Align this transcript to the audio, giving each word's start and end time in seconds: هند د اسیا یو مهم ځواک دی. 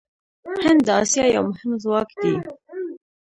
هند 0.65 0.81
د 0.87 0.89
اسیا 1.01 1.25
یو 1.35 1.43
مهم 1.51 1.71
ځواک 1.83 2.09
دی. 2.21 2.33